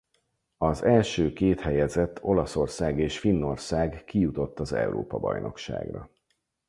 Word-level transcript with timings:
Az 0.57 0.83
első 0.83 1.33
két 1.33 1.59
helyezett 1.59 2.23
Olaszország 2.23 2.99
és 2.99 3.19
Finnország 3.19 4.03
kijutott 4.05 4.59
az 4.59 4.73
Európa-bajnokságra. 4.73 6.09